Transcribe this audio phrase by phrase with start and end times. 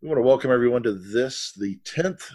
[0.00, 2.30] We want to welcome everyone to this, the 10th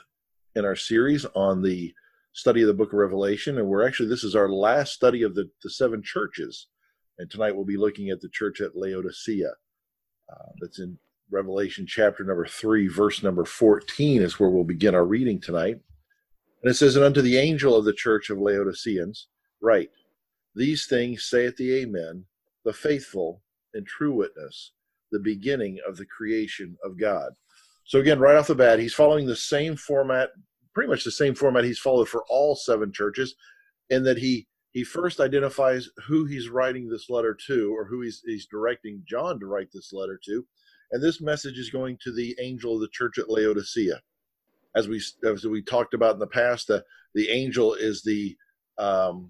[0.53, 1.93] in our series on the
[2.33, 3.57] study of the book of Revelation.
[3.57, 6.67] And we're actually, this is our last study of the, the seven churches.
[7.19, 9.51] And tonight we'll be looking at the church at Laodicea.
[10.29, 10.97] Uh, that's in
[11.31, 15.77] Revelation chapter number 3, verse number 14 is where we'll begin our reading tonight.
[16.63, 19.29] And it says, And unto the angel of the church of Laodiceans,
[19.61, 19.89] write,
[20.53, 22.25] These things saith the Amen,
[22.65, 23.41] the faithful
[23.73, 24.73] and true witness,
[25.13, 27.31] the beginning of the creation of God.
[27.85, 30.29] So again, right off the bat, he's following the same format,
[30.73, 33.35] pretty much the same format he's followed for all seven churches,
[33.89, 38.21] in that he he first identifies who he's writing this letter to, or who he's
[38.25, 40.45] he's directing John to write this letter to,
[40.91, 44.01] and this message is going to the angel of the church at Laodicea.
[44.75, 48.35] As we as we talked about in the past, the the angel is the
[48.77, 49.29] um,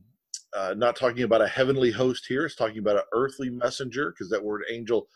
[0.55, 2.45] uh, not talking about a heavenly host here.
[2.45, 5.07] It's talking about an earthly messenger because that word angel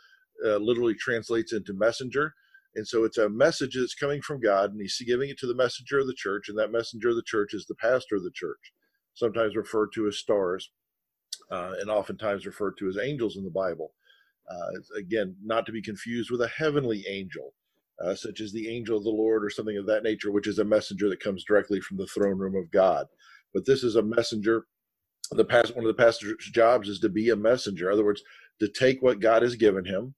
[0.45, 2.33] uh, literally translates into messenger.
[2.75, 5.55] And so it's a message that's coming from God, and he's giving it to the
[5.55, 8.31] messenger of the church, and that messenger of the church is the pastor of the
[8.31, 8.71] church,
[9.15, 10.71] sometimes referred to as stars,
[11.51, 13.93] uh, and oftentimes referred to as angels in the Bible.
[14.49, 17.53] Uh, again, not to be confused with a heavenly angel,
[18.03, 20.59] uh, such as the angel of the Lord or something of that nature, which is
[20.59, 23.07] a messenger that comes directly from the throne room of God.
[23.53, 24.65] But this is a messenger.
[25.31, 27.87] The past one of the pastor's jobs is to be a messenger.
[27.87, 28.21] In other words,
[28.59, 30.13] to take what God has given him,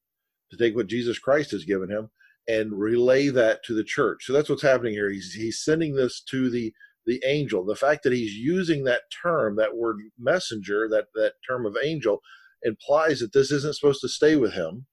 [0.51, 2.09] to take what Jesus Christ has given him,
[2.49, 4.25] and relay that to the church.
[4.25, 5.11] So that's what's happening here.
[5.11, 6.73] He's he's sending this to the
[7.05, 7.63] the angel.
[7.63, 12.21] The fact that he's using that term, that word messenger, that that term of angel,
[12.63, 14.87] implies that this isn't supposed to stay with him.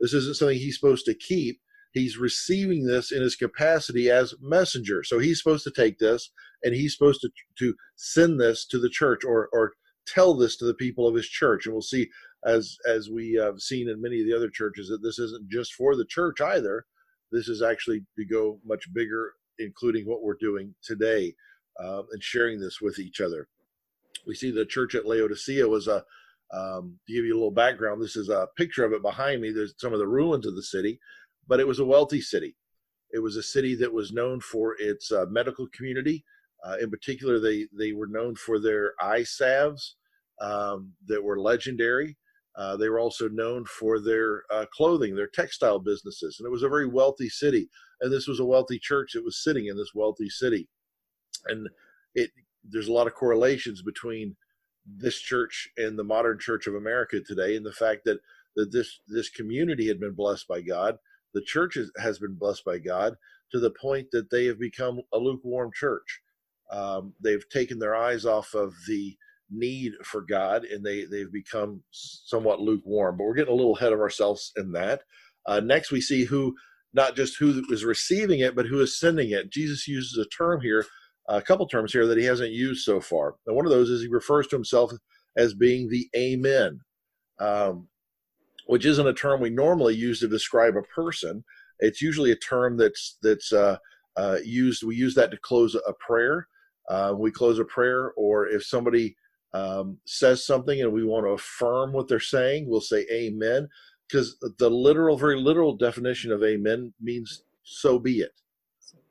[0.00, 1.60] This isn't something he's supposed to keep.
[1.92, 5.02] He's receiving this in his capacity as messenger.
[5.04, 6.30] So he's supposed to take this
[6.62, 9.74] and he's supposed to to send this to the church or or
[10.06, 11.66] tell this to the people of his church.
[11.66, 12.08] And we'll see
[12.44, 15.74] as as we have seen in many of the other churches that this isn't just
[15.74, 16.84] for the church either.
[17.32, 21.34] This is actually to go much bigger including what we're doing today
[21.82, 23.48] uh, and sharing this with each other.
[24.26, 26.04] We see the church at laodicea was a
[26.50, 29.52] um, to give you a little background this is a picture of it behind me.
[29.52, 30.98] There's some of the ruins of the city
[31.48, 32.54] but it was a wealthy city.
[33.10, 36.24] It was a city that was known for its uh, medical community.
[36.64, 39.96] Uh, in particular they they were known for their eye salves
[40.40, 42.16] um, that were legendary
[42.58, 46.64] uh, they were also known for their uh, clothing, their textile businesses, and it was
[46.64, 47.70] a very wealthy city.
[48.00, 50.68] And this was a wealthy church that was sitting in this wealthy city.
[51.46, 51.68] And
[52.16, 52.30] it
[52.64, 54.34] there's a lot of correlations between
[54.84, 58.18] this church and the modern church of America today, and the fact that
[58.56, 60.98] that this this community had been blessed by God,
[61.34, 63.14] the church has been blessed by God
[63.52, 66.20] to the point that they have become a lukewarm church.
[66.72, 69.16] Um, they've taken their eyes off of the
[69.50, 73.16] need for God, and they they've become somewhat lukewarm.
[73.16, 75.02] But we're getting a little ahead of ourselves in that.
[75.46, 76.54] Uh, next, we see who
[76.92, 79.50] not just who is receiving it, but who is sending it.
[79.50, 80.84] Jesus uses a term here,
[81.28, 83.36] a couple terms here that he hasn't used so far.
[83.46, 84.92] And one of those is he refers to himself
[85.36, 86.80] as being the Amen,
[87.38, 87.88] um,
[88.66, 91.44] which isn't a term we normally use to describe a person.
[91.80, 93.76] It's usually a term that's that's uh,
[94.16, 94.82] uh, used.
[94.82, 96.48] We use that to close a prayer.
[96.88, 99.14] Uh, we close a prayer, or if somebody
[99.54, 103.68] um, says something and we want to affirm what they're saying, we'll say amen.
[104.08, 108.32] Because the literal, very literal definition of amen means so be it.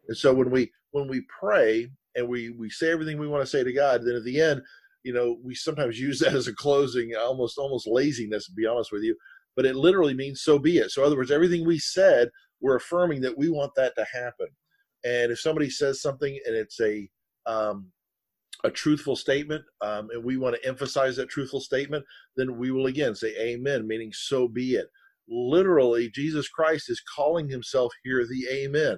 [0.07, 3.49] And so when we when we pray and we we say everything we want to
[3.49, 4.61] say to God, then at the end,
[5.03, 8.91] you know, we sometimes use that as a closing, almost almost laziness, to be honest
[8.91, 9.15] with you.
[9.55, 10.91] But it literally means so be it.
[10.91, 12.29] So in other words, everything we said,
[12.61, 14.47] we're affirming that we want that to happen.
[15.03, 17.09] And if somebody says something and it's a
[17.45, 17.91] um,
[18.63, 22.03] a truthful statement um, and we want to emphasize that truthful statement,
[22.35, 24.87] then we will again say amen, meaning so be it.
[25.29, 28.93] Literally, Jesus Christ is calling himself here the amen.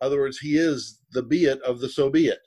[0.00, 2.40] In other words, he is the be it of the so be it.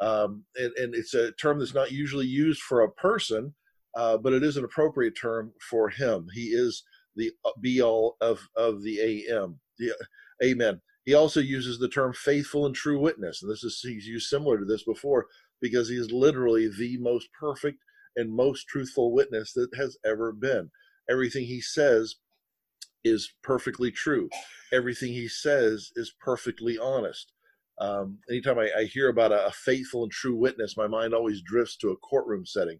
[0.00, 3.54] Um, and, and, it's a term that's not usually used for a person,
[3.96, 6.26] uh, but it is an appropriate term for him.
[6.34, 6.82] He is
[7.14, 9.58] the uh, be all of, of the AM.
[9.78, 9.94] The,
[10.42, 10.80] amen.
[11.04, 13.42] He also uses the term faithful and true witness.
[13.42, 15.26] And this is, he's used similar to this before
[15.64, 17.78] because he is literally the most perfect
[18.16, 20.70] and most truthful witness that has ever been.
[21.08, 22.16] Everything he says
[23.02, 24.28] is perfectly true.
[24.74, 27.32] Everything he says is perfectly honest.
[27.78, 31.40] Um, anytime I, I, hear about a, a, faithful and true witness, my mind always
[31.40, 32.78] drifts to a courtroom setting.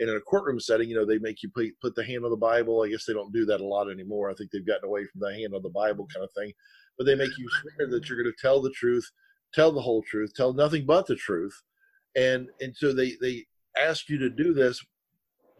[0.00, 2.32] And in a courtroom setting, you know, they make you put, put the hand on
[2.32, 2.82] the Bible.
[2.82, 4.28] I guess they don't do that a lot anymore.
[4.28, 6.52] I think they've gotten away from the hand on the Bible kind of thing.
[6.98, 9.08] But they make you swear that you're going to tell the truth,
[9.54, 11.62] tell the whole truth, tell nothing but the truth,
[12.16, 13.44] and and so they they
[13.76, 14.84] ask you to do this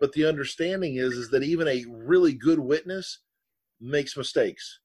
[0.01, 3.21] but the understanding is is that even a really good witness
[3.81, 4.81] makes mistakes.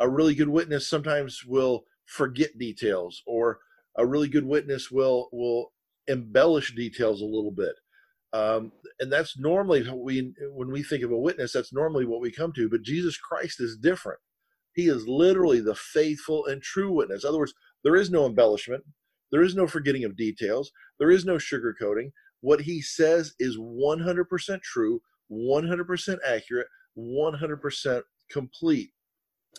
[0.00, 3.58] A really good witness sometimes will forget details or
[3.96, 5.72] a really good witness will will
[6.08, 7.74] embellish details a little bit.
[8.32, 12.30] Um, and that's normally we when we think of a witness that's normally what we
[12.30, 14.20] come to but jesus christ is different.
[14.74, 17.24] He is literally the faithful and true witness.
[17.24, 18.84] In other words there is no embellishment
[19.32, 22.10] there is no forgetting of details there is no sugarcoating
[22.42, 25.00] what he says is 100% true
[25.30, 26.66] 100% accurate
[26.98, 28.90] 100% complete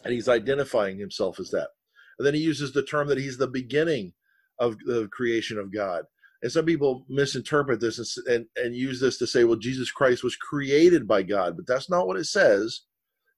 [0.03, 1.69] and he's identifying himself as that
[2.17, 4.13] and then he uses the term that he's the beginning
[4.59, 6.03] of the creation of god
[6.41, 10.23] and some people misinterpret this and, and, and use this to say, well, Jesus Christ
[10.23, 12.81] was created by God, but that's not what it says.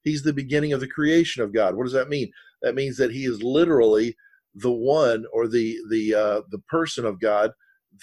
[0.04, 1.74] He's the beginning of the creation of God.
[1.74, 2.30] What does that mean?
[2.62, 4.16] That means that he is literally
[4.54, 7.52] the one or the the uh, the person of God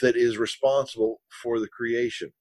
[0.01, 2.31] that is responsible for the creation.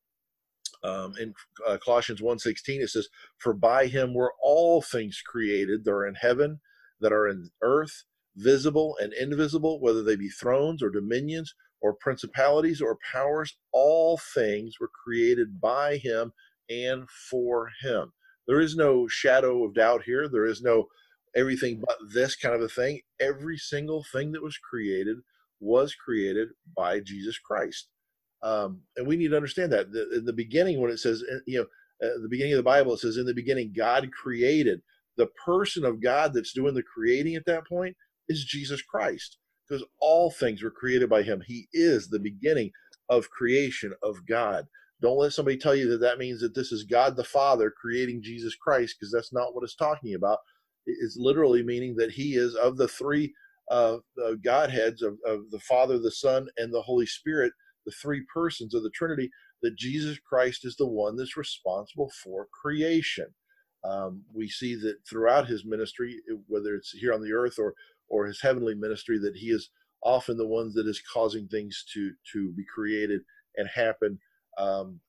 [0.82, 1.34] Um, in
[1.68, 3.08] uh, Colossians 1.16, it says,
[3.38, 6.60] For by him were all things created that are in heaven,
[7.00, 8.04] that are in earth,
[8.36, 14.76] visible and invisible, whether they be thrones or dominions or principalities or powers, all things
[14.80, 16.32] were created by him
[16.70, 18.12] and for him.
[18.48, 20.28] There is no shadow of doubt here.
[20.28, 20.88] There is no
[21.36, 23.00] everything but this kind of a thing.
[23.20, 25.18] Every single thing that was created
[25.60, 27.88] was created by Jesus Christ.
[28.42, 29.92] Um, and we need to understand that.
[29.92, 31.66] The, in the beginning, when it says, uh, you know,
[32.00, 34.80] the beginning of the Bible, it says, in the beginning, God created.
[35.16, 37.94] The person of God that's doing the creating at that point
[38.28, 39.36] is Jesus Christ
[39.68, 41.42] because all things were created by him.
[41.46, 42.70] He is the beginning
[43.08, 44.66] of creation of God.
[45.00, 48.22] Don't let somebody tell you that that means that this is God the Father creating
[48.22, 50.38] Jesus Christ, because that's not what it's talking about.
[50.86, 53.32] It's literally meaning that he is of the three
[53.70, 57.52] uh, uh, Godheads of, of the Father, the Son, and the Holy Spirit,
[57.86, 59.30] the three persons of the Trinity,
[59.62, 63.26] that Jesus Christ is the one that's responsible for creation.
[63.84, 66.16] Um, we see that throughout his ministry,
[66.46, 67.74] whether it's here on the earth or
[68.08, 69.70] or his heavenly ministry that he is
[70.02, 73.20] often the one that is causing things to to be created
[73.56, 74.18] and happen
[74.58, 75.00] um,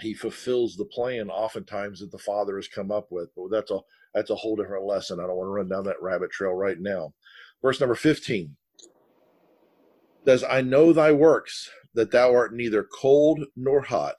[0.00, 3.30] he fulfills the plan oftentimes that the father has come up with.
[3.36, 3.78] But that's a
[4.14, 5.20] that's a whole different lesson.
[5.20, 7.12] I don't want to run down that rabbit trail right now.
[7.62, 8.56] Verse number 15
[10.24, 14.16] says i know thy works that thou art neither cold nor hot.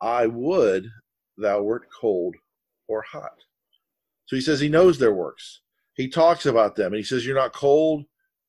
[0.00, 0.88] I would
[1.36, 2.36] thou wert cold
[2.88, 3.36] or hot.
[4.26, 5.60] So he says he knows their works.
[5.94, 8.04] He talks about them and he says you're not cold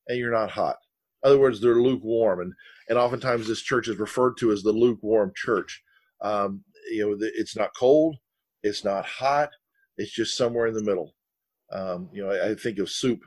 [0.08, 0.76] and you're not hot.
[1.22, 2.40] In other words they're lukewarm.
[2.40, 2.52] And
[2.88, 5.82] and oftentimes this church is referred to as the lukewarm church
[6.20, 8.16] um, you know it's not cold
[8.62, 9.50] it's not hot
[9.96, 11.14] it's just somewhere in the middle
[11.72, 13.20] um, you know I, I think of soup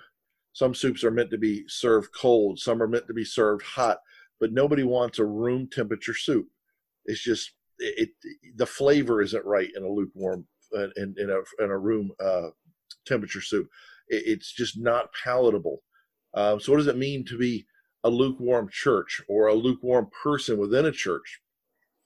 [0.53, 3.97] some soups are meant to be served cold some are meant to be served hot
[4.39, 6.47] but nobody wants a room temperature soup
[7.05, 11.71] it's just it, it the flavor isn't right in a lukewarm in, in a in
[11.71, 12.49] a room uh,
[13.05, 13.67] temperature soup
[14.09, 15.81] it's just not palatable.
[16.33, 17.65] Uh, so, what does it mean to be
[18.03, 21.41] a lukewarm church or a lukewarm person within a church?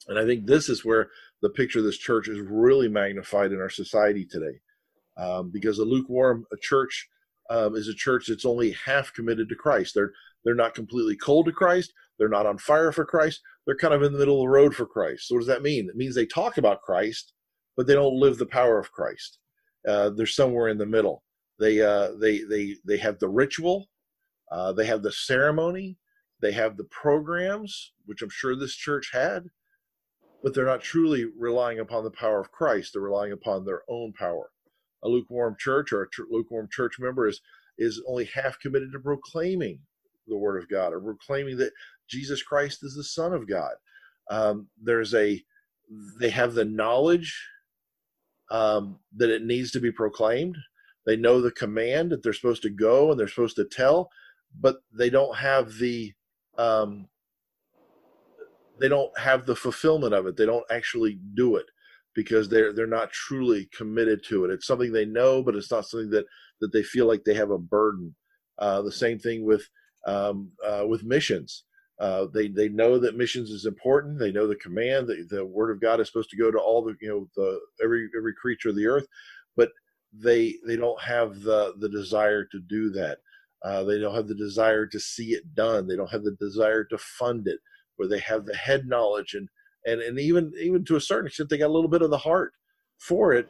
[0.07, 1.09] And I think this is where
[1.41, 4.59] the picture of this church is really magnified in our society today,
[5.17, 7.07] um, because a lukewarm a church
[7.49, 9.93] um, is a church that's only half committed to Christ.
[9.93, 10.13] They're
[10.43, 11.93] they're not completely cold to Christ.
[12.17, 13.41] They're not on fire for Christ.
[13.65, 15.27] They're kind of in the middle of the road for Christ.
[15.27, 15.87] So what does that mean?
[15.87, 17.33] It means they talk about Christ,
[17.77, 19.37] but they don't live the power of Christ.
[19.87, 21.23] Uh, they're somewhere in the middle.
[21.59, 23.87] They uh, they they they have the ritual,
[24.51, 25.97] uh, they have the ceremony,
[26.41, 29.45] they have the programs, which I'm sure this church had,
[30.43, 32.93] but they're not truly relying upon the power of Christ.
[32.93, 34.49] They're relying upon their own power.
[35.03, 37.41] A lukewarm church or a tr- lukewarm church member is
[37.77, 39.79] is only half committed to proclaiming
[40.27, 41.71] the word of God or proclaiming that
[42.07, 43.73] Jesus Christ is the Son of God.
[44.29, 45.41] Um, there's a
[46.19, 47.35] they have the knowledge
[48.49, 50.57] um, that it needs to be proclaimed,
[51.05, 54.09] they know the command that they're supposed to go and they're supposed to tell,
[54.59, 56.13] but they don't have the
[56.57, 57.07] um,
[58.81, 60.37] they don't have the fulfillment of it.
[60.37, 61.67] They don't actually do it
[62.15, 64.51] because they're they're not truly committed to it.
[64.51, 66.25] It's something they know, but it's not something that
[66.61, 68.15] that they feel like they have a burden.
[68.59, 69.67] Uh, the same thing with
[70.07, 71.63] um, uh, with missions.
[71.99, 74.19] Uh, they they know that missions is important.
[74.19, 75.07] They know the command.
[75.07, 77.59] that the word of God is supposed to go to all the you know the
[77.83, 79.07] every every creature of the earth,
[79.55, 79.69] but
[80.13, 83.19] they they don't have the the desire to do that.
[83.63, 85.87] Uh, they don't have the desire to see it done.
[85.87, 87.59] They don't have the desire to fund it,
[88.01, 89.47] where they have the head knowledge and
[89.85, 92.17] and and even even to a certain extent they got a little bit of the
[92.17, 92.53] heart
[92.97, 93.49] for it,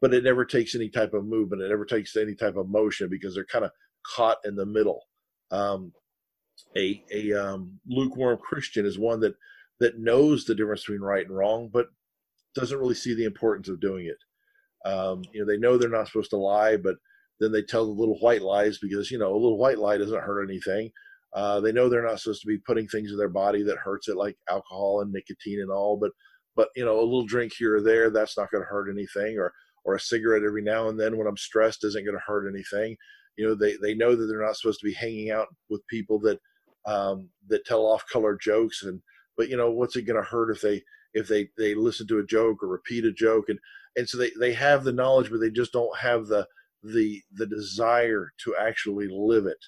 [0.00, 1.60] but it never takes any type of movement.
[1.60, 3.72] It never takes any type of motion because they're kind of
[4.16, 5.02] caught in the middle.
[5.50, 5.92] Um,
[6.78, 9.34] a a um, lukewarm Christian is one that
[9.80, 11.88] that knows the difference between right and wrong, but
[12.54, 14.88] doesn't really see the importance of doing it.
[14.90, 16.96] Um, you know, they know they're not supposed to lie, but
[17.38, 20.22] then they tell the little white lies because you know a little white lie doesn't
[20.22, 20.90] hurt anything.
[21.34, 24.08] Uh, they know they're not supposed to be putting things in their body that hurts
[24.08, 25.96] it, like alcohol and nicotine and all.
[25.96, 26.12] But
[26.56, 29.38] but you know a little drink here or there that's not going to hurt anything,
[29.38, 29.52] or
[29.84, 32.96] or a cigarette every now and then when I'm stressed isn't going to hurt anything.
[33.36, 36.20] You know they they know that they're not supposed to be hanging out with people
[36.20, 36.38] that
[36.86, 39.00] um, that tell off color jokes and
[39.36, 40.82] but you know what's it going to hurt if they
[41.14, 43.58] if they they listen to a joke or repeat a joke and
[43.96, 46.46] and so they they have the knowledge but they just don't have the
[46.82, 49.58] the the desire to actually live it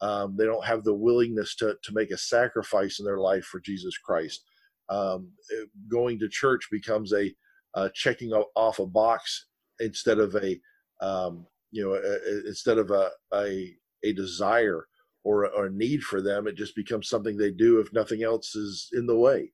[0.00, 3.60] um, they don't have the willingness to to make a sacrifice in their life for
[3.60, 4.44] jesus christ.
[4.90, 7.30] Um, eh, going to church becomes a
[7.74, 9.46] uh, checking off a box
[9.80, 10.58] instead of a
[11.00, 13.74] um, you know a, a, instead of a, a
[14.04, 14.86] a desire
[15.24, 18.54] or, or a need for them it just becomes something they do if nothing else
[18.54, 19.52] is in the way.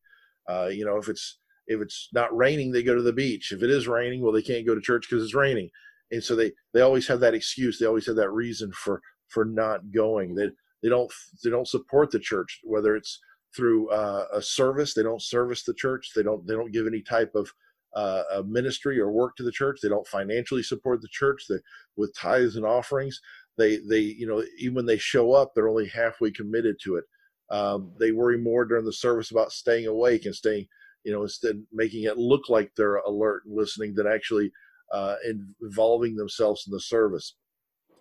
[0.49, 3.51] Uh, you know if it's if it's not raining they go to the beach.
[3.51, 5.71] If it is raining well they can't go to church because it's raining.
[6.11, 7.79] And so they they always have that excuse.
[7.79, 10.35] They always have that reason for for not going.
[10.35, 10.49] They
[10.83, 11.11] they don't
[11.43, 13.19] they don't support the church whether it's
[13.57, 17.01] through uh, a service they don't service the church they don't they don't give any
[17.01, 17.51] type of
[17.97, 21.57] uh, ministry or work to the church they don't financially support the church they,
[21.97, 23.21] with tithes and offerings
[23.57, 27.05] they they you know even when they show up they're only halfway committed to it.
[27.51, 30.67] Um, they worry more during the service about staying awake and staying
[31.05, 34.51] you know instead making it look like they're alert and listening than actually
[34.93, 35.17] uh,
[35.61, 37.37] involving themselves in the service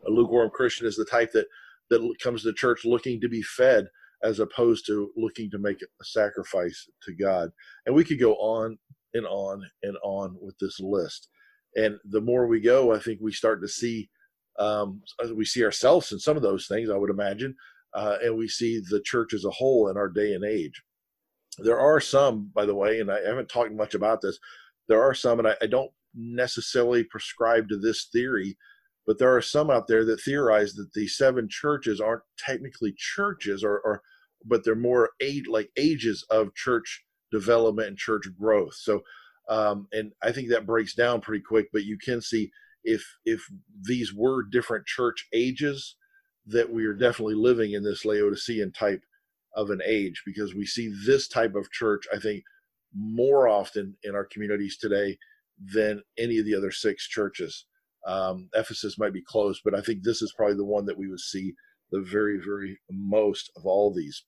[0.08, 1.48] a lukewarm christian is the type that
[1.90, 3.88] that comes to church looking to be fed
[4.24, 7.50] as opposed to looking to make a sacrifice to god
[7.86, 8.78] and we could go on
[9.14, 11.30] and on and on with this list
[11.76, 14.10] and the more we go i think we start to see
[14.60, 15.02] um,
[15.36, 17.56] we see ourselves in some of those things, I would imagine,
[17.94, 20.82] uh, and we see the church as a whole in our day and age.
[21.60, 24.38] There are some, by the way, and I haven't talked much about this.
[24.88, 28.58] There are some, and I, I don't necessarily prescribe to this theory,
[29.06, 33.64] but there are some out there that theorize that the seven churches aren't technically churches,
[33.64, 34.02] or, or
[34.46, 38.76] but they're more eight like ages of church development and church growth.
[38.76, 39.02] So,
[39.50, 41.68] um, and I think that breaks down pretty quick.
[41.74, 42.52] But you can see
[42.84, 43.42] if if
[43.82, 45.96] these were different church ages,
[46.46, 49.04] that we are definitely living in this Laodicean type
[49.56, 52.44] of an age because we see this type of church, I think,
[52.96, 55.18] more often in our communities today
[55.74, 57.66] than any of the other six churches.
[58.06, 61.08] Um, Ephesus might be close, but I think this is probably the one that we
[61.08, 61.54] would see
[61.92, 64.24] the very, very most of all these.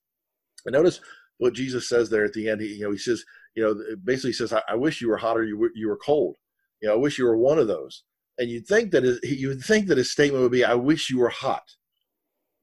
[0.65, 1.01] And notice
[1.37, 2.61] what Jesus says there at the end.
[2.61, 3.23] He, you know, he says,
[3.55, 5.97] you know, basically says, I, I wish you were hot or you were, you were
[5.97, 6.37] cold.
[6.81, 8.03] You know, I wish you were one of those
[8.37, 11.09] and you'd think that his, you would think that his statement would be, "I wish
[11.09, 11.75] you were hot,"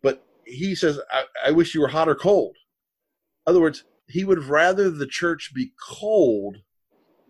[0.02, 2.57] but he says, "I, I wish you were hot or cold."
[3.47, 6.59] In other words, he would rather the church be cold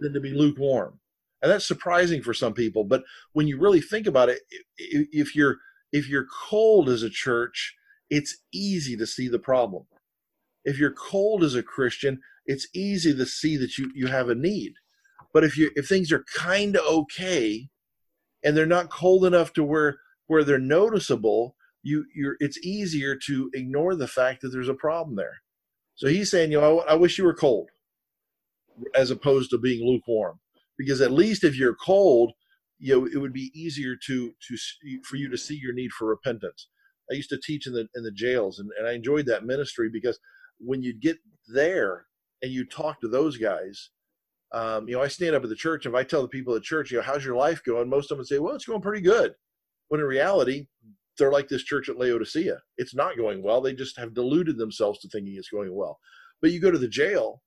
[0.01, 1.01] than to be lukewarm,
[1.43, 2.85] and that's surprising for some people.
[2.85, 4.41] But when you really think about it,
[4.79, 5.57] if you're
[5.93, 7.75] if you're cold as a church,
[8.09, 9.85] it's easy to see the problem.
[10.65, 14.35] If you're cold as a Christian, it's easy to see that you you have a
[14.35, 14.75] need.
[15.35, 17.69] But if you if things are kind of okay,
[18.43, 23.51] and they're not cold enough to where where they're noticeable you you're it's easier to
[23.55, 25.43] ignore the fact that there's a problem there
[25.95, 27.71] so he's saying you know I, I wish you were cold
[28.95, 30.39] as opposed to being lukewarm
[30.83, 32.33] because at least if you're cold
[32.79, 34.57] you know it would be easier to to
[35.05, 36.69] for you to see your need for repentance
[37.11, 39.89] i used to teach in the in the jails and, and i enjoyed that ministry
[39.93, 40.19] because
[40.59, 42.07] when you get there
[42.43, 43.91] and you talk to those guys
[44.53, 45.87] um, you know, I stand up at the church.
[45.87, 47.89] And if I tell the people at church, you know, how's your life going?
[47.89, 49.33] Most of them say, well, it's going pretty good.
[49.89, 50.67] When in reality,
[51.19, 52.59] they're like this church at Laodicea.
[52.77, 53.61] It's not going well.
[53.61, 55.99] They just have deluded themselves to thinking it's going well.
[56.41, 57.43] But you go to the jail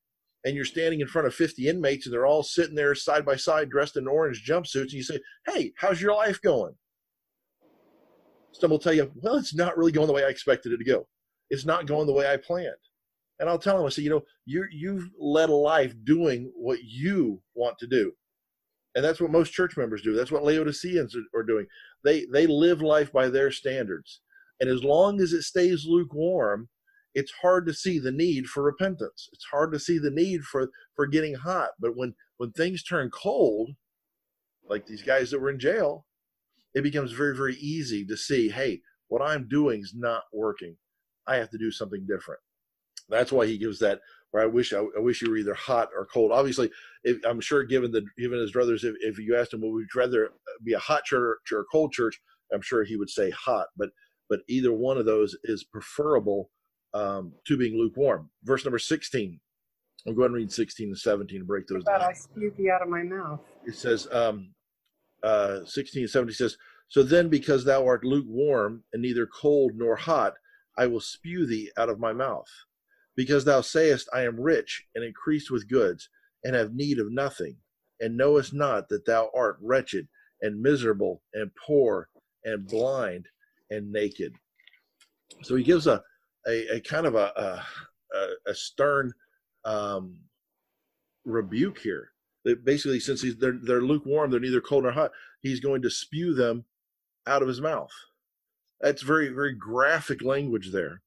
[0.46, 3.36] and you're standing in front of 50 inmates and they're all sitting there side by
[3.36, 4.84] side dressed in orange jumpsuits.
[4.84, 6.75] And you say, hey, how's your life going?
[8.52, 10.86] Some will tell you, well, it's not really going the way I expected it to
[10.86, 11.08] go.
[11.50, 12.72] It's not going the way I planned.
[13.40, 16.80] And I'll tell them, I say, you know, you you've led a life doing what
[16.84, 18.14] you want to do.
[18.96, 20.14] And that's what most church members do.
[20.14, 21.66] That's what Laodiceans are, are doing.
[22.06, 24.22] They they live life by their standards.
[24.62, 26.70] And as long as it stays lukewarm,
[27.15, 29.29] it's hard to see the need for repentance.
[29.34, 31.69] It's hard to see the need for for getting hot.
[31.79, 33.72] But when when things turn cold,
[34.69, 36.05] like these guys that were in jail,
[36.75, 40.75] it becomes very very easy to see, hey, what I'm doing is not working.
[41.25, 42.41] I have to do something different.
[43.10, 44.01] That's why he gives that.
[44.31, 46.34] Where I wish I, I wish you were either hot or cold.
[46.34, 46.69] Obviously,
[47.05, 49.86] if, I'm sure given the given his brothers, if, if you asked him, would we
[49.95, 50.31] rather
[50.65, 52.19] be a hot church or a cold church?
[52.53, 53.67] I'm sure he would say hot.
[53.77, 53.91] But
[54.29, 56.50] but either one of those is preferable
[56.96, 58.30] um, to being lukewarm.
[58.44, 59.40] Verse number 16.
[60.08, 62.02] I'll go ahead and read 16 and 17 and break those down.
[62.02, 63.42] I spewed you out of my mouth.
[63.66, 64.54] It says, um,
[65.24, 69.96] uh, 16 and 17 says, So then, because thou art lukewarm and neither cold nor
[69.96, 70.34] hot,
[70.78, 72.48] I will spew thee out of my mouth.
[73.16, 76.10] Because thou sayest, I am rich and increased with goods,
[76.44, 77.58] and have need of nothing,
[78.00, 80.08] and knowest not that thou art wretched
[80.42, 82.10] and miserable and poor
[82.44, 83.25] and blind
[83.72, 84.34] and naked.
[85.42, 86.04] So he gives a,
[86.48, 87.64] a, a kind of a,
[88.14, 89.14] a, a stern
[89.64, 90.20] um,
[91.25, 92.12] rebuke here.
[92.44, 95.12] That basically, since he's, they're, they're lukewarm, they're neither cold nor hot,
[95.42, 96.66] he's going to spew them
[97.25, 97.92] out of his mouth.
[98.82, 101.02] That's very, very graphic language there.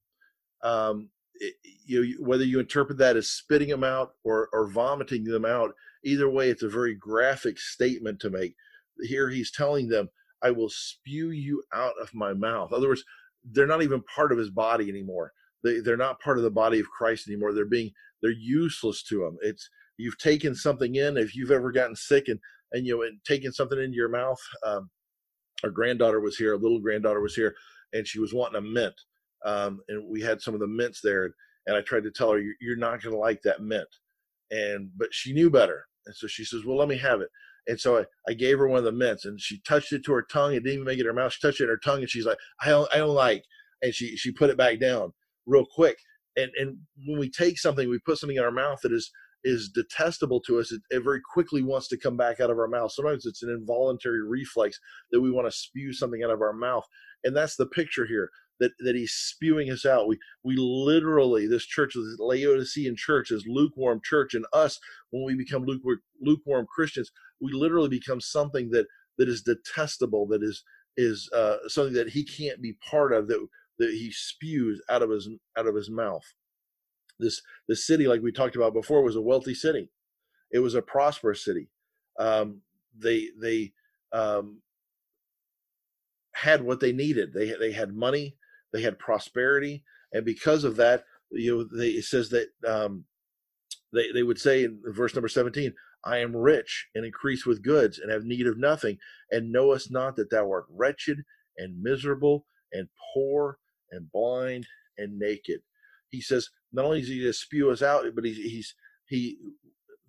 [0.63, 1.55] Um, it,
[1.87, 6.29] you whether you interpret that as spitting them out or, or vomiting them out, either
[6.29, 8.57] way, it's a very graphic statement to make.
[9.01, 10.09] Here he's telling them,
[10.43, 12.71] I will spew you out of my mouth.
[12.73, 13.05] In other words,
[13.45, 15.33] they're not even part of his body anymore.
[15.65, 17.53] They, they're not part of the body of Christ anymore.
[17.53, 17.91] They're being,
[18.23, 19.37] they're useless to him.
[19.43, 21.17] It's, you've taken something in.
[21.17, 22.39] If you've ever gotten sick and,
[22.73, 24.91] and you know, and taken something into your mouth, um,
[25.65, 27.55] our granddaughter was here, a little granddaughter was here,
[27.93, 28.95] and she was wanting a mint.
[29.45, 31.31] Um, and we had some of the mints there,
[31.67, 33.89] and I tried to tell her, "You're not going to like that mint,"
[34.51, 37.29] and but she knew better, and so she says, "Well, let me have it."
[37.69, 40.13] And so I, I gave her one of the mints, and she touched it to
[40.13, 40.53] her tongue.
[40.55, 41.33] It didn't even make it in her mouth.
[41.33, 43.45] She touched it in her tongue, and she's like, "I don't, I don't like,"
[43.83, 45.13] and she she put it back down
[45.47, 45.99] real quick.
[46.37, 49.11] And and when we take something, we put something in our mouth that is
[49.45, 52.69] is detestable to us, it, it, very quickly wants to come back out of our
[52.69, 52.91] mouth.
[52.93, 54.79] Sometimes it's an involuntary reflex
[55.13, 56.85] that we want to spew something out of our mouth.
[57.25, 60.09] And that's the picture here that, that he's spewing us out.
[60.09, 64.79] We we literally, this church, this Laodicean church, is lukewarm church, and us,
[65.11, 67.11] when we become lukewarm, lukewarm Christians,
[67.41, 68.87] we literally become something that
[69.19, 70.65] that is detestable, that is
[70.97, 73.47] is uh, something that he can't be part of, that
[73.79, 76.25] that he spews out of his out of his mouth.
[77.21, 79.91] This the city, like we talked about before, was a wealthy city.
[80.51, 81.69] It was a prosperous city.
[82.19, 82.63] Um,
[82.97, 83.73] they they
[84.13, 84.63] um,
[86.33, 87.33] had what they needed.
[87.33, 88.37] They they had money.
[88.73, 89.83] They had prosperity,
[90.13, 93.05] and because of that, you know, they, it says that um,
[93.93, 95.73] they they would say in verse number seventeen,
[96.05, 98.99] "I am rich and increase with goods, and have need of nothing,
[99.31, 101.19] and knowest not that thou art wretched
[101.57, 103.59] and miserable and poor
[103.91, 104.67] and blind
[104.99, 105.61] and naked."
[106.11, 108.75] He says, not only is he to spew us out, but he's, he's
[109.07, 109.37] he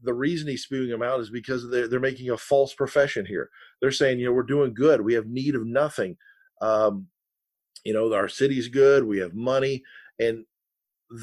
[0.02, 3.50] the reason he's spewing them out is because they're, they're making a false profession here.
[3.82, 5.02] They're saying, you know, we're doing good.
[5.02, 6.16] We have need of nothing.
[6.62, 7.08] Um,
[7.84, 9.04] you know, our city's good.
[9.04, 9.84] We have money.
[10.20, 10.46] And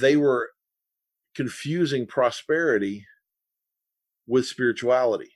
[0.01, 0.51] they were
[1.35, 3.07] confusing prosperity
[4.27, 5.31] with spirituality.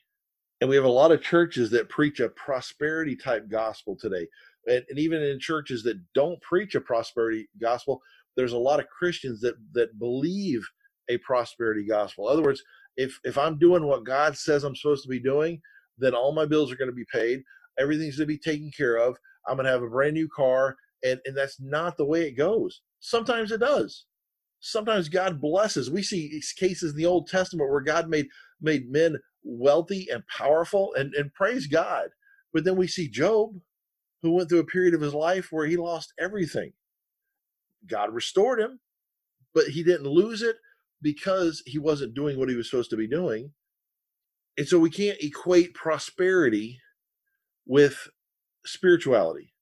[0.61, 4.27] And we have a lot of churches that preach a prosperity type gospel today.
[4.67, 8.03] And, and even in churches that don't preach a prosperity gospel,
[8.37, 10.67] there's a lot of Christians that that believe
[11.09, 12.29] a prosperity gospel.
[12.29, 12.63] In other words,
[12.97, 15.61] if if I'm doing what God says I'm supposed to be doing,
[15.99, 17.43] then all my bills are going to be paid.
[17.79, 19.17] Everything's going to be taken care of.
[19.47, 22.33] I'm going to have a brand new car, and and that's not the way it
[22.33, 22.83] goes.
[23.01, 24.07] Sometimes it does.
[24.61, 25.91] Sometimes God blesses.
[25.91, 28.27] We see cases in the Old Testament where God made
[28.61, 32.09] made men wealthy and powerful, and and praise God.
[32.53, 33.55] But then we see Job,
[34.23, 36.73] who went through a period of his life where he lost everything.
[37.89, 38.81] God restored him,
[39.55, 40.57] but he didn't lose it
[41.03, 43.53] because he wasn't doing what he was supposed to be doing.
[44.59, 46.81] And so we can't equate prosperity
[47.67, 48.09] with
[48.67, 49.53] spirituality.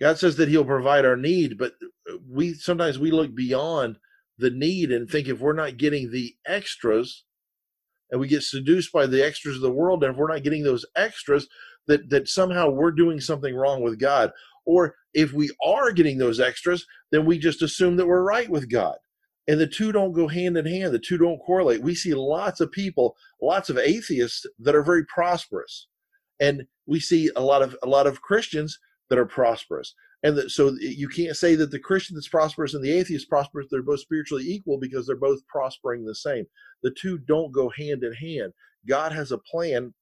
[0.00, 1.74] God says that he'll provide our need, but
[2.10, 3.98] uh, we sometimes we look beyond
[4.38, 7.24] the need and think if we're not getting the extras
[8.10, 10.64] and we get seduced by the extras of the world and if we're not getting
[10.64, 11.46] those extras
[11.86, 14.32] that that somehow we're doing something wrong with God
[14.64, 18.70] or if we are getting those extras, then we just assume that we're right with
[18.70, 18.96] God.
[19.48, 21.82] And the two don't go hand in hand, the two don't correlate.
[21.82, 25.88] We see lots of people, lots of atheists that are very prosperous.
[26.38, 28.78] And we see a lot of a lot of Christians
[29.12, 29.94] that are prosperous.
[30.22, 33.66] And that, so you can't say that the Christian that's prosperous and the atheist prosperous,
[33.70, 36.46] they're both spiritually equal because they're both prospering the same.
[36.82, 38.54] The two don't go hand in hand.
[38.88, 39.92] God has a plan,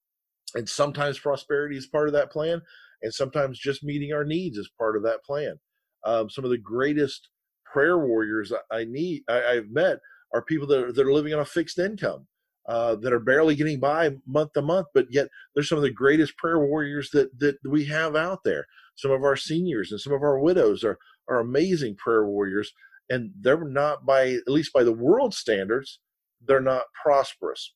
[0.54, 2.62] and sometimes prosperity is part of that plan,
[3.02, 5.58] and sometimes just meeting our needs is part of that plan.
[6.04, 7.30] Um, some of the greatest
[7.64, 9.98] prayer warriors I need I, have met
[10.32, 12.28] are people that are, that are living on a fixed income.
[12.68, 15.90] Uh, that are barely getting by month to month, but yet they're some of the
[15.90, 18.64] greatest prayer warriors that that we have out there.
[18.96, 20.98] Some of our seniors and some of our widows are
[21.28, 22.72] are amazing prayer warriors,
[23.08, 26.00] and they're not by at least by the world standards,
[26.44, 27.74] they're not prosperous.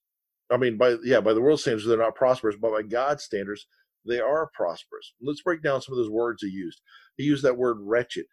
[0.50, 3.66] I mean, by yeah, by the world standards, they're not prosperous, but by God's standards,
[4.06, 5.14] they are prosperous.
[5.22, 6.80] Let's break down some of those words he used.
[7.16, 8.26] He used that word wretched.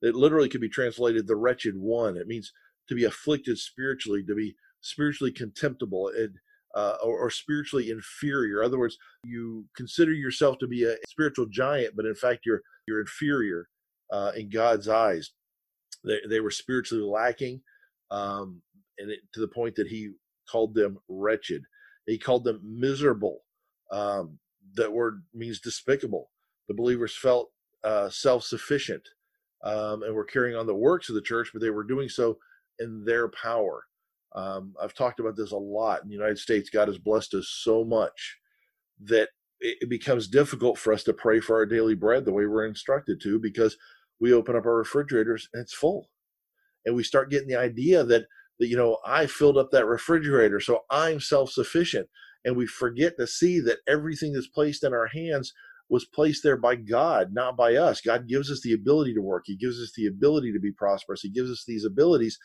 [0.00, 2.16] It literally could be translated the wretched one.
[2.16, 2.52] It means
[2.88, 6.08] to be afflicted spiritually, to be spiritually contemptible.
[6.14, 6.30] It,
[6.78, 8.60] uh, or, or, spiritually inferior.
[8.60, 12.62] In other words, you consider yourself to be a spiritual giant, but in fact you're
[12.86, 13.68] you're inferior
[14.12, 15.32] uh, in God's eyes.
[16.04, 17.62] They, they were spiritually lacking,
[18.12, 18.62] um,
[18.98, 20.12] and it, to the point that He
[20.48, 21.62] called them wretched.
[22.06, 23.40] He called them miserable.
[23.90, 24.38] Um,
[24.74, 26.30] that word means despicable.
[26.68, 27.50] The believers felt
[27.82, 29.02] uh, self-sufficient
[29.64, 32.38] um, and were carrying on the works of the church, but they were doing so
[32.78, 33.84] in their power.
[34.34, 36.70] Um, I've talked about this a lot in the United States.
[36.70, 38.38] God has blessed us so much
[39.00, 42.66] that it, becomes difficult for us to pray for our daily bread the way we're
[42.66, 43.76] instructed to because
[44.20, 46.10] we open up our refrigerators and it's full.
[46.86, 48.26] And we start getting the idea that,
[48.58, 52.08] that you know, I filled up that refrigerator, so I'm self sufficient.
[52.44, 55.52] And we forget to see that everything that's placed in our hands
[55.88, 58.00] was placed there by God, not by us.
[58.00, 61.22] God gives us the ability to work, He gives us the ability to be prosperous,
[61.22, 62.38] He gives us these abilities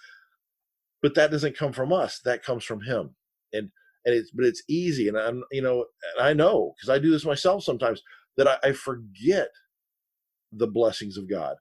[1.03, 3.13] but that doesn't come from us that comes from him.
[3.51, 3.69] And
[4.05, 5.85] and it's but it's easy and i'm you know
[6.19, 8.01] i know because i do this myself sometimes
[8.35, 9.47] that I, I forget
[10.51, 11.55] the blessings of god.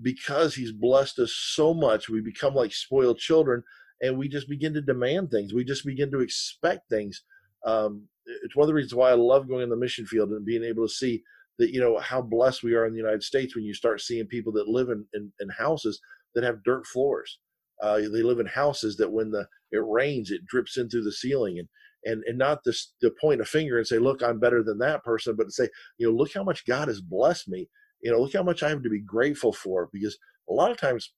[0.00, 3.64] Because he's blessed us so much we become like spoiled children
[4.00, 7.24] and we just begin to demand things we just begin to expect things.
[7.66, 8.06] Um,
[8.44, 10.62] it's one of the reasons why i love going in the mission field and being
[10.62, 11.22] able to see
[11.58, 14.26] that you know how blessed we are in the united states when you start seeing
[14.26, 16.00] people that live in, in, in houses
[16.34, 17.38] that have dirt floors
[17.82, 21.12] uh, they live in houses that when the it rains, it drips in through the
[21.12, 21.68] ceiling, and
[22.04, 25.04] and and not to, to point a finger and say, look, I'm better than that
[25.04, 27.68] person, but to say, you know, look how much God has blessed me.
[28.02, 30.16] You know, look how much I have to be grateful for, because
[30.48, 31.12] a lot of times,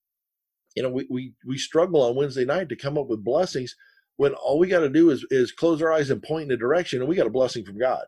[0.75, 3.75] you know, we we we struggle on Wednesday night to come up with blessings
[4.17, 6.57] when all we got to do is is close our eyes and point in a
[6.57, 8.05] direction, and we got a blessing from God.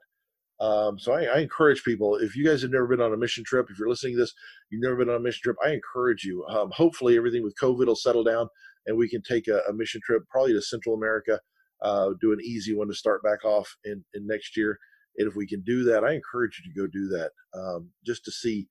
[0.60, 3.42] Um, so I, I, encourage people, if you guys have never been on a mission
[3.44, 4.32] trip, if you're listening to this,
[4.70, 6.44] you've never been on a mission trip, I encourage you.
[6.46, 8.48] Um, hopefully everything with COVID will settle down
[8.86, 11.40] and we can take a, a mission trip probably to Central America,
[11.82, 14.78] uh, do an easy one to start back off in, in next year.
[15.18, 18.24] And if we can do that, I encourage you to go do that um, just
[18.24, 18.68] to see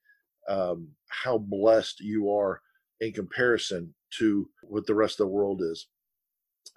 [0.48, 2.62] um, how blessed you are
[3.00, 5.88] in comparison to what the rest of the world is.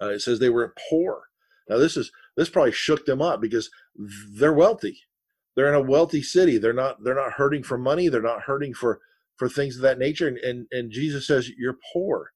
[0.01, 1.23] Uh, it says they were poor.
[1.69, 4.99] Now this is this probably shook them up because they're wealthy.
[5.55, 6.57] They're in a wealthy city.
[6.57, 8.09] They're not they're not hurting for money.
[8.09, 8.99] They're not hurting for
[9.37, 10.27] for things of that nature.
[10.27, 12.31] And and, and Jesus says you're poor.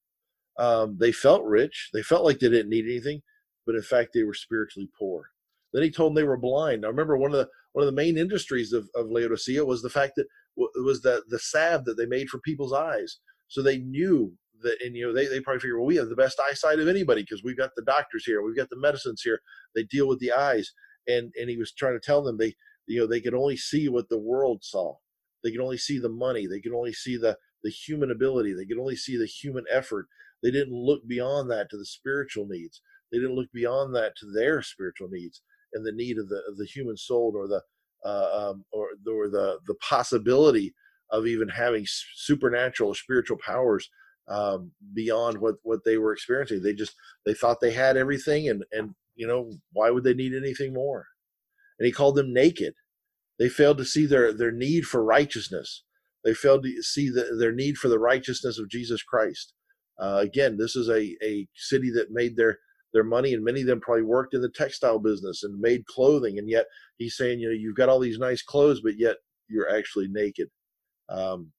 [0.58, 1.90] Um, they felt rich.
[1.92, 3.22] They felt like they didn't need anything,
[3.66, 5.30] but in fact they were spiritually poor.
[5.72, 6.82] Then he told them they were blind.
[6.82, 9.90] Now remember one of the one of the main industries of, of Laodicea was the
[9.90, 13.18] fact that it was the the salve that they made for people's eyes.
[13.48, 16.16] So they knew that, and you know, they, they probably figure, well, we have the
[16.16, 19.40] best eyesight of anybody because we've got the doctors here, we've got the medicines here.
[19.74, 20.72] They deal with the eyes,
[21.08, 22.54] and and he was trying to tell them they,
[22.86, 24.94] you know, they could only see what the world saw.
[25.42, 26.46] They could only see the money.
[26.46, 28.54] They could only see the the human ability.
[28.54, 30.06] They could only see the human effort.
[30.42, 32.80] They didn't look beyond that to the spiritual needs.
[33.12, 35.42] They didn't look beyond that to their spiritual needs
[35.72, 37.62] and the need of the of the human soul or the
[38.04, 40.74] uh, um, or, or the the possibility
[41.10, 43.88] of even having supernatural or spiritual powers
[44.30, 46.62] um, beyond what what they were experiencing.
[46.62, 46.94] They just
[47.26, 51.06] they thought they had everything, and and you know why would they need anything more?
[51.78, 52.74] And he called them naked.
[53.38, 55.84] They failed to see their their need for righteousness.
[56.24, 59.54] They failed to see the, their need for the righteousness of Jesus Christ.
[59.98, 62.58] Uh, again, this is a a city that made their
[62.92, 66.38] their money, and many of them probably worked in the textile business and made clothing.
[66.38, 66.66] And yet,
[66.98, 69.16] he's saying, you know, you've got all these nice clothes, but yet
[69.48, 70.48] you're actually naked.
[71.08, 71.52] Um,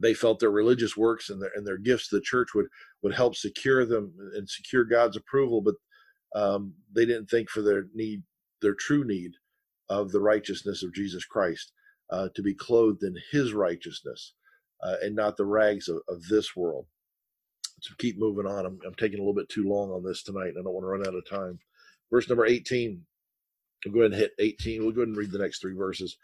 [0.00, 2.66] they felt their religious works and their and their gifts to the church would
[3.02, 5.74] would help secure them and secure God's approval, but
[6.34, 8.22] um, they didn't think for their need,
[8.62, 9.32] their true need
[9.88, 11.72] of the righteousness of Jesus Christ,
[12.10, 14.34] uh, to be clothed in His righteousness
[14.82, 16.86] uh, and not the rags of, of this world.
[17.80, 18.66] So keep moving on.
[18.66, 20.48] I'm, I'm taking a little bit too long on this tonight.
[20.48, 21.58] And I don't want to run out of time.
[22.10, 23.02] Verse number 18.
[23.86, 24.82] We'll go ahead and hit 18.
[24.82, 26.16] We'll go ahead and read the next three verses.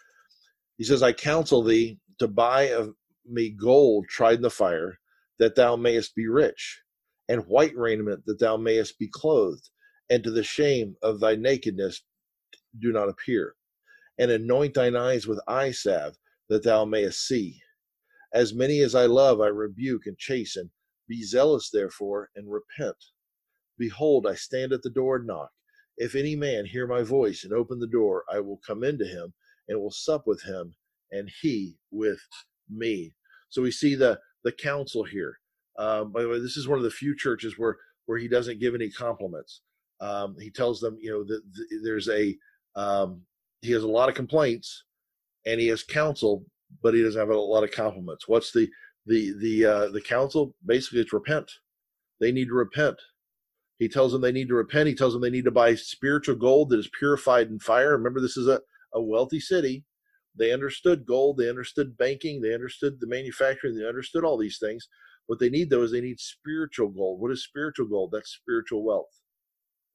[0.76, 2.94] He says, I counsel thee to buy of
[3.28, 4.98] me gold tried in the fire,
[5.38, 6.82] that thou mayest be rich,
[7.28, 9.68] and white raiment that thou mayest be clothed,
[10.08, 12.04] and to the shame of thy nakedness
[12.78, 13.54] do not appear.
[14.18, 16.16] And anoint thine eyes with eye salve,
[16.48, 17.60] that thou mayest see.
[18.32, 20.70] As many as I love, I rebuke and chasten.
[21.08, 22.96] Be zealous, therefore, and repent.
[23.78, 25.50] Behold, I stand at the door and knock.
[25.98, 29.34] If any man hear my voice and open the door, I will come into him
[29.68, 30.74] and will sup with him,
[31.10, 32.20] and he with
[32.68, 33.14] me.
[33.48, 35.38] So we see the the counsel here.
[35.78, 38.60] Um, by the way, this is one of the few churches where where he doesn't
[38.60, 39.62] give any compliments.
[40.00, 41.42] Um, he tells them, you know, that
[41.82, 42.36] there's a
[42.74, 43.22] um,
[43.62, 44.84] he has a lot of complaints,
[45.46, 46.44] and he has counsel,
[46.82, 48.28] but he doesn't have a lot of compliments.
[48.28, 48.68] What's the
[49.06, 50.54] the the uh, the counsel?
[50.64, 51.50] Basically, it's repent.
[52.20, 52.98] They need to repent.
[53.78, 54.88] He tells them they need to repent.
[54.88, 57.92] He tells them they need to buy spiritual gold that is purified in fire.
[57.92, 58.60] Remember, this is a,
[58.94, 59.84] a wealthy city.
[60.38, 64.88] They understood gold, they understood banking, they understood the manufacturing, they understood all these things.
[65.26, 67.20] What they need though is they need spiritual gold.
[67.20, 68.10] What is spiritual gold?
[68.12, 69.20] That's spiritual wealth.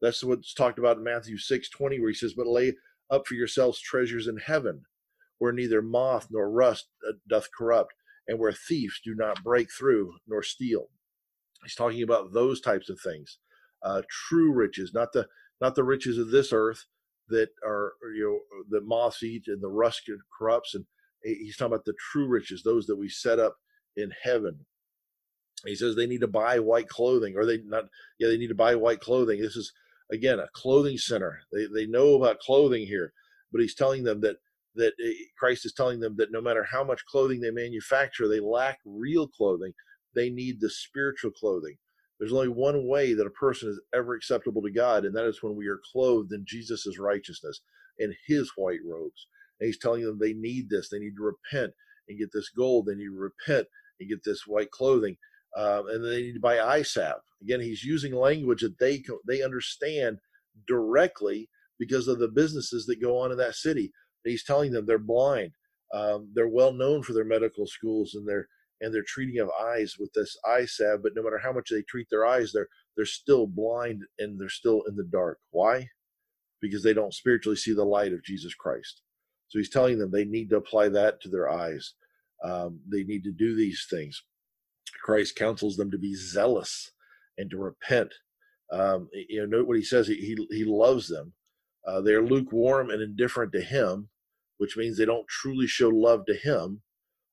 [0.02, 2.74] That's what's talked about in Matthew 6 20, where he says, But lay
[3.10, 4.82] up for yourselves treasures in heaven,
[5.38, 7.94] where neither moth nor rust uh, doth corrupt,
[8.28, 10.90] and where thieves do not break through nor steal.
[11.64, 13.38] He's talking about those types of things.
[13.84, 15.28] Uh, true riches, not the
[15.60, 16.86] not the riches of this earth
[17.32, 20.76] that are you know that moths eat and the rust corrupts.
[20.76, 20.86] And
[21.24, 23.58] he's talking about the true riches, those that we set up
[23.96, 24.66] in heaven.
[25.66, 27.86] He says they need to buy white clothing, or they not
[28.20, 29.42] yeah they need to buy white clothing.
[29.42, 29.72] This is
[30.12, 31.42] again a clothing center.
[31.52, 33.14] They they know about clothing here,
[33.52, 34.38] but he's telling them that
[34.76, 38.40] that eh, Christ is telling them that no matter how much clothing they manufacture, they
[38.40, 39.74] lack real clothing.
[40.16, 41.78] They need the spiritual clothing.
[42.22, 45.42] There's only one way that a person is ever acceptable to God, and that is
[45.42, 47.62] when we are clothed in Jesus' righteousness
[47.98, 49.28] and his white robes.
[49.60, 50.90] And he's telling them they need this.
[50.90, 51.74] They need to repent
[52.08, 52.86] and get this gold.
[52.86, 53.12] They need to
[53.48, 53.68] repent
[54.00, 55.18] and get this white clothing.
[55.58, 57.22] Um, and they need to buy salve.
[57.42, 60.20] Again, he's using language that they they understand
[60.68, 63.92] directly because of the businesses that go on in that city.
[64.24, 65.54] He's telling them they're blind.
[65.92, 68.48] Um, they're well known for their medical schools and their
[68.82, 71.04] and their treating of eyes with this eye salve.
[71.04, 74.50] But no matter how much they treat their eyes, they're they're still blind and they're
[74.50, 75.40] still in the dark.
[75.52, 75.88] Why?
[76.62, 79.02] Because they don't spiritually see the light of Jesus Christ.
[79.48, 81.94] So he's telling them they need to apply that to their eyes.
[82.44, 84.24] Um, they need to do these things.
[85.04, 86.92] Christ counsels them to be zealous
[87.38, 88.14] and to repent.
[88.72, 90.08] Um, you know, note what he says.
[90.08, 91.34] He he, he loves them.
[91.86, 94.10] Uh, they're lukewarm and indifferent to him,
[94.58, 96.82] which means they don't truly show love to him.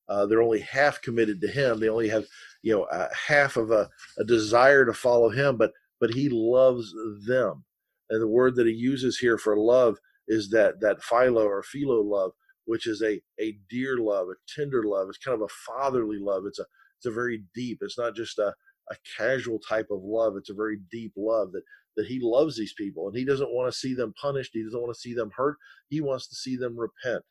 [0.09, 1.81] Uh, they're only half committed to him.
[1.81, 2.27] They only have,
[2.62, 6.94] you know, uh, half of a, a desire to follow him, but but he loves
[7.27, 7.64] them.
[8.11, 12.01] And the word that he uses here for love is that that philo or philo
[12.01, 12.33] love,
[12.64, 15.09] which is a a dear love, a tender love.
[15.09, 16.44] It's kind of a fatherly love.
[16.47, 16.64] It's a
[16.99, 17.79] it's a very deep.
[17.83, 18.55] It's not just a
[18.90, 20.37] a casual type of love.
[20.37, 21.62] It's a very deep love that
[21.97, 24.53] that he loves these people and he doesn't want to see them punished.
[24.55, 25.57] He doesn't want to see them hurt.
[25.88, 27.25] He wants to see them repent.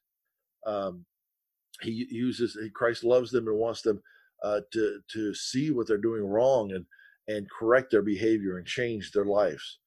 [0.65, 1.05] Um,
[1.81, 4.01] he uses Christ loves them and wants them
[4.43, 6.85] uh, to to see what they're doing wrong and
[7.27, 9.79] and correct their behavior and change their lives.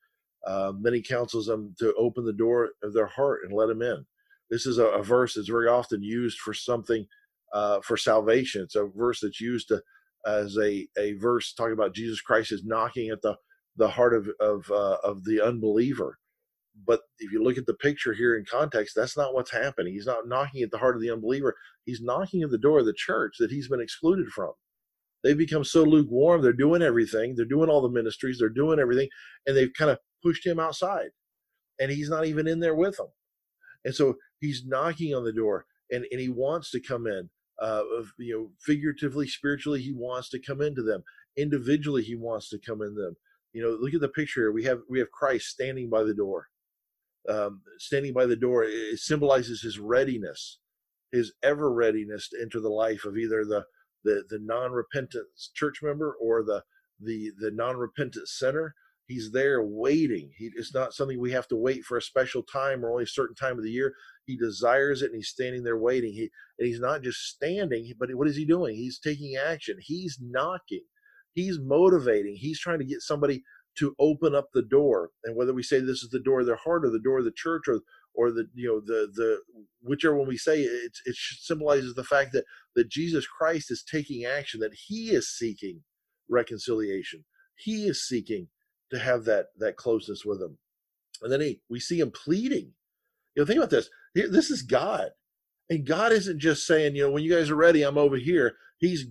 [0.46, 3.82] Um, then he counsels them to open the door of their heart and let them
[3.82, 4.04] in.
[4.50, 7.06] This is a, a verse that's very often used for something
[7.52, 8.62] uh, for salvation.
[8.62, 9.82] It's a verse that's used to,
[10.26, 13.36] as a, a verse talking about Jesus Christ is knocking at the
[13.76, 16.18] the heart of of uh, of the unbeliever
[16.86, 19.92] but if you look at the picture here in context, that's not what's happening.
[19.92, 21.54] He's not knocking at the heart of the unbeliever.
[21.84, 24.52] He's knocking at the door of the church that he's been excluded from.
[25.22, 26.40] They've become so lukewarm.
[26.40, 27.34] They're doing everything.
[27.36, 28.38] They're doing all the ministries.
[28.38, 29.08] They're doing everything.
[29.46, 31.10] And they've kind of pushed him outside.
[31.78, 33.08] And he's not even in there with them.
[33.84, 37.28] And so he's knocking on the door and, and he wants to come in.
[37.60, 37.82] Uh,
[38.18, 41.02] you know, figuratively, spiritually, he wants to come into them.
[41.36, 43.14] Individually, he wants to come in them.
[43.52, 44.52] You know, look at the picture here.
[44.52, 46.46] We have we have Christ standing by the door
[47.28, 50.58] um, standing by the door, it symbolizes his readiness,
[51.12, 53.64] his ever readiness to enter the life of either the
[54.02, 56.62] the, the non-repentant church member or the
[57.00, 58.74] the the non-repentant sinner.
[59.06, 60.30] He's there waiting.
[60.38, 63.08] He, it's not something we have to wait for a special time or only a
[63.08, 63.92] certain time of the year.
[64.24, 66.12] He desires it, and he's standing there waiting.
[66.12, 68.76] He and he's not just standing, but what is he doing?
[68.76, 69.76] He's taking action.
[69.80, 70.84] He's knocking.
[71.32, 72.36] He's motivating.
[72.36, 73.42] He's trying to get somebody
[73.78, 76.56] to open up the door and whether we say this is the door of their
[76.56, 77.80] heart or the door of the church or
[78.14, 79.38] or the you know the the
[79.82, 84.24] whichever one we say it it symbolizes the fact that that Jesus Christ is taking
[84.24, 85.82] action that he is seeking
[86.28, 87.24] reconciliation.
[87.56, 88.48] He is seeking
[88.90, 90.58] to have that that closeness with him.
[91.22, 92.72] And then he we see him pleading.
[93.34, 93.90] You know think about this.
[94.14, 95.10] This is God.
[95.68, 98.56] And God isn't just saying you know when you guys are ready I'm over here.
[98.78, 99.06] He's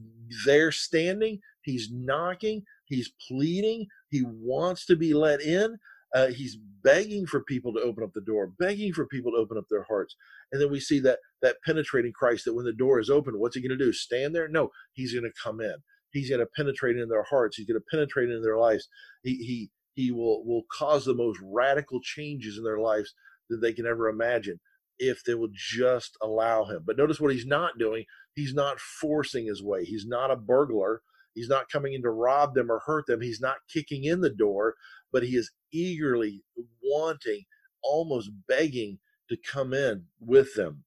[0.45, 5.78] there standing he's knocking he's pleading he wants to be let in.
[6.13, 9.58] Uh, he's begging for people to open up the door, begging for people to open
[9.58, 10.15] up their hearts.
[10.52, 13.56] And then we see that that penetrating Christ that when the door is open, what's
[13.56, 13.93] he going to do?
[13.93, 14.48] Stand there?
[14.48, 15.76] No, he's going to come in.
[16.12, 17.58] He's going to penetrate in their hearts.
[17.58, 18.88] He's going to penetrate in their lives.
[19.24, 23.13] He he he will will cause the most radical changes in their lives
[23.50, 24.60] that they can ever imagine
[24.98, 26.84] if they will just allow him.
[26.86, 28.06] But notice what he's not doing.
[28.36, 29.86] He's not forcing his way.
[29.86, 31.02] He's not a burglar.
[31.34, 33.22] He's not coming in to rob them or hurt them.
[33.22, 34.76] He's not kicking in the door,
[35.12, 36.44] but he is eagerly
[36.84, 37.44] wanting,
[37.84, 40.84] almost begging to come in with them.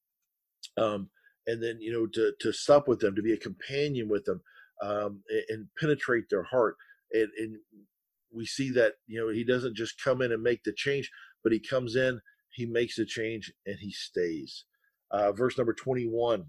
[0.77, 1.11] Um,
[1.47, 4.41] and then, you know, to, to sup with them, to be a companion with them,
[4.81, 6.77] um, and, and, penetrate their heart.
[7.13, 7.57] And, and
[8.33, 11.11] we see that you know he doesn't just come in and make the change,
[11.43, 14.65] but he comes in, he makes the change, and he stays.
[15.11, 16.47] Uh, verse number 21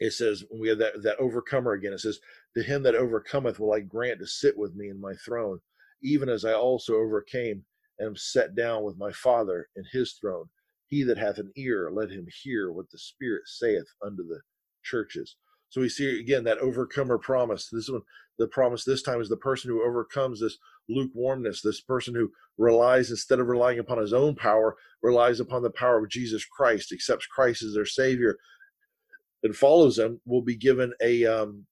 [0.00, 2.18] it says when we have that that overcomer again it says
[2.56, 5.58] to him that overcometh will i grant to sit with me in my throne
[6.02, 7.64] even as i also overcame
[7.98, 10.46] and am set down with my father in his throne.
[10.88, 14.40] He that hath an ear let him hear what the spirit saith unto the
[14.82, 15.36] churches.
[15.70, 17.68] So we see again that overcomer promise.
[17.70, 18.02] This one
[18.38, 23.10] the promise this time is the person who overcomes this lukewarmness, this person who relies,
[23.10, 27.26] instead of relying upon his own power, relies upon the power of Jesus Christ, accepts
[27.26, 28.36] Christ as their Savior,
[29.44, 31.64] and follows him, will be given a, um,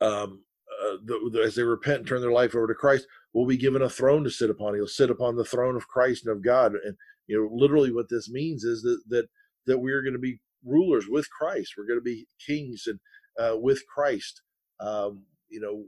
[0.00, 0.42] um,
[0.82, 3.56] uh, the, the, as they repent and turn their life over to Christ, will be
[3.56, 4.74] given a throne to sit upon.
[4.74, 6.72] He'll sit upon the throne of Christ and of God.
[6.84, 9.28] And, you know, literally what this means is that, that,
[9.66, 11.74] that we're going to be rulers with Christ.
[11.76, 12.98] We're going to be kings and
[13.38, 14.42] uh, with Christ.
[14.80, 15.84] Um, you know,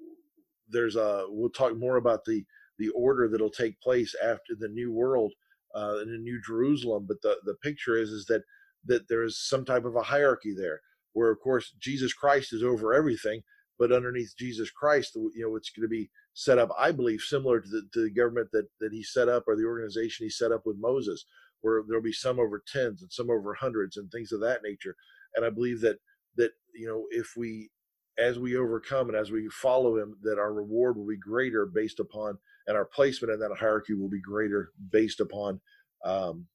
[0.68, 2.44] there's a we'll talk more about the
[2.78, 5.32] the order that'll take place after the new world
[5.74, 7.06] uh, in the new Jerusalem.
[7.06, 8.42] But the the picture is is that
[8.86, 10.80] that there is some type of a hierarchy there,
[11.12, 13.42] where of course Jesus Christ is over everything,
[13.80, 17.60] but underneath Jesus Christ, you know, it's going to be set up, I believe, similar
[17.60, 20.52] to the, to the government that that he set up or the organization he set
[20.52, 21.24] up with Moses,
[21.62, 24.94] where there'll be some over tens and some over hundreds and things of that nature.
[25.34, 25.96] And I believe that
[26.36, 27.70] that you know if we
[28.18, 32.00] as we overcome and as we follow him, that our reward will be greater based
[32.00, 35.58] upon, and our placement in that hierarchy will be greater based upon
[36.04, 36.46] um,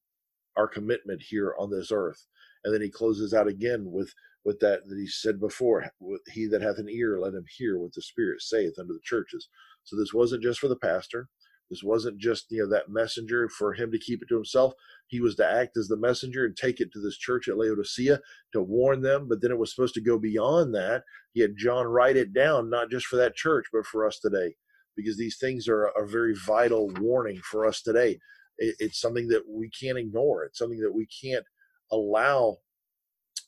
[0.55, 2.27] our commitment here on this earth.
[2.63, 4.13] And then he closes out again with
[4.45, 5.91] with that that he said before,
[6.31, 9.49] "He that hath an ear, let him hear what the Spirit saith unto the churches."
[9.83, 11.29] So this wasn't just for the pastor.
[11.69, 14.73] This wasn't just you know that messenger for him to keep it to himself.
[15.07, 18.19] He was to act as the messenger and take it to this church at Laodicea
[18.53, 19.27] to warn them.
[19.27, 21.03] But then it was supposed to go beyond that.
[21.33, 24.55] He had John write it down, not just for that church, but for us today,
[24.95, 28.19] because these things are a very vital warning for us today.
[28.59, 30.45] It, it's something that we can't ignore.
[30.45, 31.45] It's something that we can't
[31.91, 32.57] allow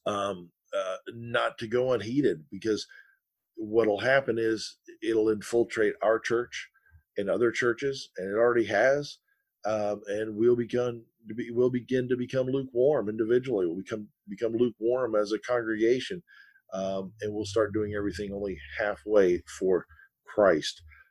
[0.08, 2.86] um, uh, not to go unheeded because
[3.56, 6.70] what'll happen is it'll infiltrate our church
[7.18, 9.18] and other churches, and it already has.
[9.66, 13.66] Um, and we'll begin to be, we'll begin to become lukewarm individually.
[13.66, 16.24] We'll become become lukewarm as a congregation,
[16.74, 19.86] um, and we'll start doing everything only halfway for
[20.26, 20.82] Christ.